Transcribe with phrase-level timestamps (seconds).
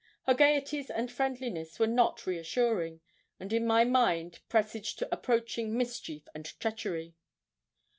[0.23, 3.01] Her gaieties and friendliness were not reassuring,
[3.39, 7.13] and in my mind presaged approaching mischief and treachery.